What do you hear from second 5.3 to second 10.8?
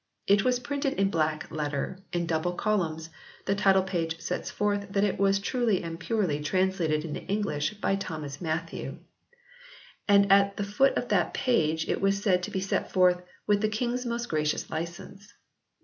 "truly and purely translated into English by Thomas Matthew" and at 60 HISTORY OF THE ENGLISH BIBLE [OH.